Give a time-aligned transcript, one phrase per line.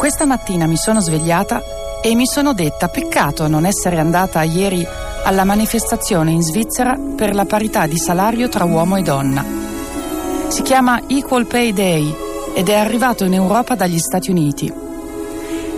[0.00, 1.62] Questa mattina mi sono svegliata
[2.00, 4.82] e mi sono detta peccato non essere andata ieri
[5.24, 9.44] alla manifestazione in Svizzera per la parità di salario tra uomo e donna.
[10.48, 12.16] Si chiama Equal Pay Day
[12.54, 14.72] ed è arrivato in Europa dagli Stati Uniti.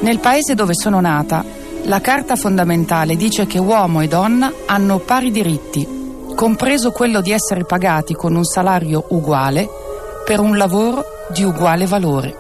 [0.02, 1.44] Nel paese dove sono nata,
[1.82, 7.64] la Carta fondamentale dice che uomo e donna hanno pari diritti, compreso quello di essere
[7.64, 9.68] pagati con un salario uguale
[10.24, 12.36] per un lavoro di uguale valore.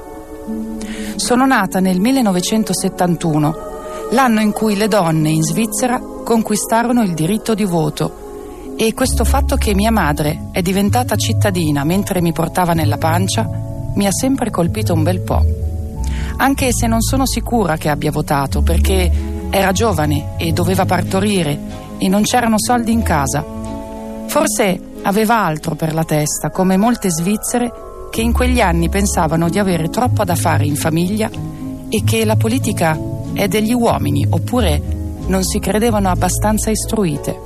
[1.22, 3.56] Sono nata nel 1971,
[4.10, 9.54] l'anno in cui le donne in Svizzera conquistarono il diritto di voto e questo fatto
[9.54, 13.48] che mia madre è diventata cittadina mentre mi portava nella pancia
[13.94, 15.46] mi ha sempre colpito un bel po'.
[16.38, 19.08] Anche se non sono sicura che abbia votato perché
[19.48, 21.56] era giovane e doveva partorire
[21.98, 23.44] e non c'erano soldi in casa.
[24.26, 29.58] Forse aveva altro per la testa, come molte svizzere che in quegli anni pensavano di
[29.58, 31.30] avere troppo da fare in famiglia
[31.88, 32.94] e che la politica
[33.32, 34.82] è degli uomini oppure
[35.28, 37.40] non si credevano abbastanza istruite.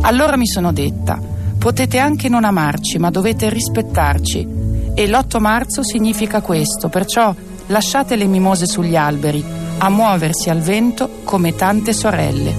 [0.00, 1.20] Allora mi sono detta,
[1.56, 4.58] potete anche non amarci, ma dovete rispettarci.
[4.92, 7.32] E l'8 marzo significa questo, perciò
[7.68, 9.44] lasciate le mimose sugli alberi,
[9.78, 12.52] a muoversi al vento come tante sorelle.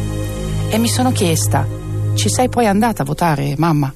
[0.69, 1.67] E mi sono chiesta,
[2.13, 3.93] ci sei poi andata a votare, mamma?